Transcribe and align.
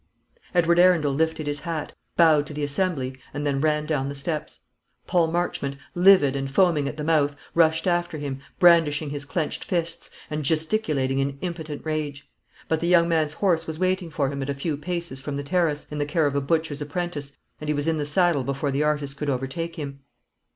Edward 0.55 0.79
Arundel 0.79 1.13
lifted 1.13 1.45
his 1.45 1.59
hat, 1.59 1.93
bowed 2.17 2.47
to 2.47 2.55
the 2.55 2.63
assembly, 2.63 3.19
and 3.35 3.45
then 3.45 3.61
ran 3.61 3.85
down 3.85 4.09
the 4.09 4.15
steps. 4.15 4.61
Paul 5.05 5.27
Marchmont, 5.27 5.75
livid, 5.93 6.35
and 6.35 6.49
foaming 6.49 6.87
at 6.87 6.97
the 6.97 7.03
mouth, 7.03 7.35
rushed 7.53 7.85
after 7.85 8.17
him, 8.17 8.39
brandishing 8.57 9.11
his 9.11 9.25
clenched 9.25 9.63
fists, 9.63 10.09
and 10.31 10.43
gesticulating 10.43 11.19
in 11.19 11.37
impotent 11.41 11.85
rage; 11.85 12.27
but 12.67 12.79
the 12.79 12.87
young 12.87 13.07
man's 13.07 13.33
horse 13.33 13.67
was 13.67 13.77
waiting 13.77 14.09
for 14.09 14.29
him 14.31 14.41
at 14.41 14.49
a 14.49 14.55
few 14.55 14.75
paces 14.75 15.21
from 15.21 15.35
the 15.37 15.43
terrace, 15.43 15.85
in 15.91 15.99
the 15.99 16.05
care 16.07 16.25
of 16.25 16.33
a 16.35 16.41
butcher's 16.41 16.81
apprentice, 16.81 17.33
and 17.59 17.67
he 17.67 17.73
was 17.75 17.87
in 17.87 17.99
the 17.99 18.05
saddle 18.07 18.43
before 18.43 18.71
the 18.71 18.81
artist 18.81 19.17
could 19.17 19.29
overtake 19.29 19.75
him. 19.75 19.99